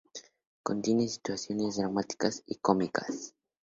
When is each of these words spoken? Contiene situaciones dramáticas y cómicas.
Contiene 0.63 1.07
situaciones 1.07 1.75
dramáticas 1.77 2.41
y 2.47 2.55
cómicas. 2.55 3.35